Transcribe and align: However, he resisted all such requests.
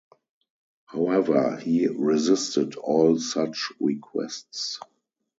However, 0.85 1.57
he 1.57 1.85
resisted 1.85 2.73
all 2.75 3.19
such 3.19 3.67
requests. 3.79 4.79